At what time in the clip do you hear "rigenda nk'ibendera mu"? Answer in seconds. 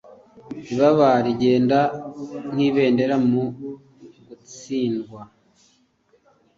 1.25-3.43